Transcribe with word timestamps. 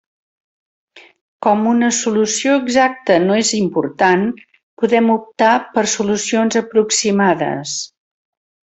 Com 1.47 1.67
una 1.71 1.89
solució 1.97 2.55
exacta 2.61 3.19
no 3.27 3.37
és 3.43 3.53
important, 3.59 4.25
podem 4.83 5.15
optar 5.19 5.53
per 5.79 5.87
solucions 5.97 6.63
aproximades. 6.67 7.79